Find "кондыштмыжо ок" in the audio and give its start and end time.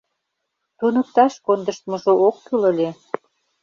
1.45-2.35